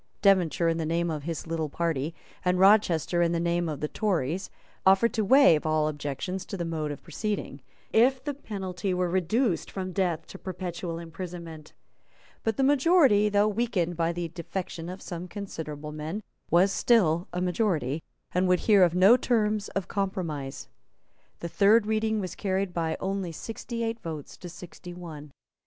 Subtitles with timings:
[0.23, 3.87] Devonshire, in the name of his little party, and Rochester, in the name of the
[3.87, 4.49] Tories,
[4.83, 7.61] offered to waive all objections to the mode of proceeding,
[7.93, 11.73] if the penalty were reduced from death to perpetual imprisonment.
[12.43, 17.39] But the majority, though weakened by the defection of some considerable men, was still a
[17.39, 20.67] majority, and would hear of no terms of compromise.
[21.41, 25.29] The third reading was carried by only sixty eight votes to sixty one.